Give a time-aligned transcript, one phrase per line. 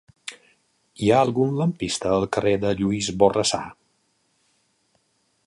[1.07, 3.61] Hi ha algun lampista al carrer de Lluís Borrassà?